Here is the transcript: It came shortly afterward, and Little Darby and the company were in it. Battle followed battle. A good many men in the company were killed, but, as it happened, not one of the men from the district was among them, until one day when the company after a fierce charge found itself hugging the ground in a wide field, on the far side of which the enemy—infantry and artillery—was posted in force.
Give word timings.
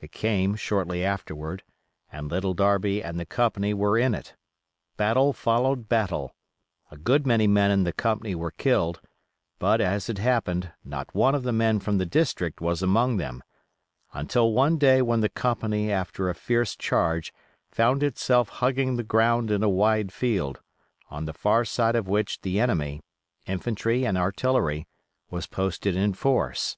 It 0.00 0.12
came 0.12 0.54
shortly 0.54 1.04
afterward, 1.04 1.64
and 2.12 2.30
Little 2.30 2.54
Darby 2.54 3.02
and 3.02 3.18
the 3.18 3.26
company 3.26 3.74
were 3.74 3.98
in 3.98 4.14
it. 4.14 4.36
Battle 4.96 5.32
followed 5.32 5.88
battle. 5.88 6.32
A 6.92 6.96
good 6.96 7.26
many 7.26 7.48
men 7.48 7.72
in 7.72 7.82
the 7.82 7.92
company 7.92 8.36
were 8.36 8.52
killed, 8.52 9.00
but, 9.58 9.80
as 9.80 10.08
it 10.08 10.18
happened, 10.18 10.70
not 10.84 11.12
one 11.12 11.34
of 11.34 11.42
the 11.42 11.50
men 11.52 11.80
from 11.80 11.98
the 11.98 12.06
district 12.06 12.60
was 12.60 12.82
among 12.84 13.16
them, 13.16 13.42
until 14.12 14.52
one 14.52 14.78
day 14.78 15.02
when 15.02 15.22
the 15.22 15.28
company 15.28 15.90
after 15.90 16.28
a 16.28 16.36
fierce 16.36 16.76
charge 16.76 17.34
found 17.72 18.04
itself 18.04 18.50
hugging 18.50 18.94
the 18.94 19.02
ground 19.02 19.50
in 19.50 19.64
a 19.64 19.68
wide 19.68 20.12
field, 20.12 20.60
on 21.10 21.24
the 21.24 21.34
far 21.34 21.64
side 21.64 21.96
of 21.96 22.06
which 22.06 22.42
the 22.42 22.60
enemy—infantry 22.60 24.06
and 24.06 24.16
artillery—was 24.16 25.48
posted 25.48 25.96
in 25.96 26.12
force. 26.14 26.76